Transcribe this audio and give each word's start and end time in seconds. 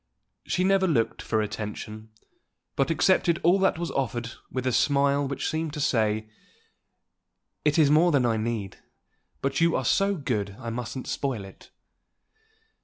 She 0.47 0.63
never 0.63 0.87
looked 0.87 1.21
for 1.21 1.43
attention, 1.43 2.09
but 2.75 2.89
accepted 2.89 3.39
all 3.43 3.59
that 3.59 3.77
was 3.77 3.91
offered 3.91 4.31
with 4.51 4.65
a 4.65 4.71
smile 4.71 5.27
which 5.27 5.47
seemed 5.47 5.73
to 5.73 5.79
say, 5.79 6.27
"It 7.63 7.77
is 7.77 7.91
more 7.91 8.11
than 8.11 8.25
I 8.25 8.37
need, 8.37 8.79
but 9.43 9.61
you 9.61 9.75
are 9.75 9.85
so 9.85 10.15
good 10.15 10.55
I 10.57 10.71
mustn't 10.71 11.05
spoil 11.05 11.45
it." 11.45 11.69